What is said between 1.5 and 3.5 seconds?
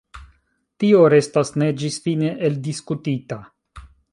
ne ĝisfine eldiskutita.